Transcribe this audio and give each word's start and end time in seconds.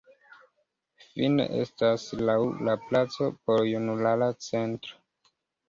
Fine 1.09 1.45
estas 1.65 2.07
laŭ 2.31 2.35
la 2.69 2.75
placo 2.87 3.29
Porjunulara 3.45 4.33
Centro. 4.51 5.01